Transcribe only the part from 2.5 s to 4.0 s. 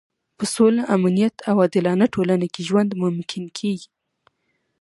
کې ژوند ممکن کېږي.